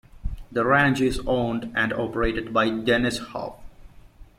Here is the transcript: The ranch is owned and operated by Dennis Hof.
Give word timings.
The 0.51 0.65
ranch 0.65 0.99
is 0.99 1.21
owned 1.27 1.71
and 1.75 1.93
operated 1.93 2.51
by 2.51 2.71
Dennis 2.71 3.19
Hof. 3.19 3.53